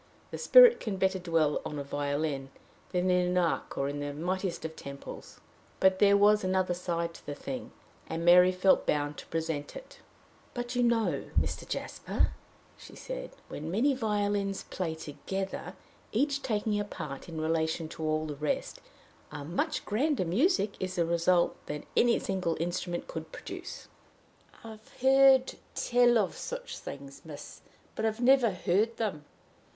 [0.31, 2.49] The Spirit can better dwell in a violin
[2.89, 5.39] than in an ark or in the mightiest of temples.
[5.79, 7.71] But there was another side to the thing,
[8.07, 9.99] and Mary felt bound to present it.
[10.55, 11.67] "But, you know, Mr.
[11.69, 12.33] Jasper,"
[12.79, 15.75] she said, "when many violins play together,
[16.11, 18.81] each taking a part in relation to all the rest,
[19.31, 23.87] a much grander music is the result than any single instrument could produce."
[24.63, 27.61] "I've heard tell of such things, miss,
[27.93, 29.25] but I've never heard them."